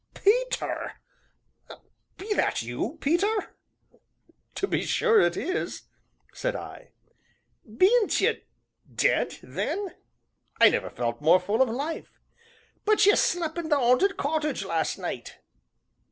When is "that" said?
2.33-2.63